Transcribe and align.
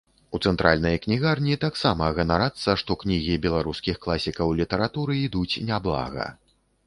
У 0.35 0.37
цэнтральнай 0.49 0.95
кнігарні 1.03 1.57
таксама 1.65 2.07
ганарацца, 2.19 2.75
што 2.83 2.91
кнігі 3.05 3.35
беларускіх 3.45 3.95
класікаў 4.05 4.57
літаратуры 4.61 5.19
ідуць 5.27 5.61
няблага. 5.71 6.25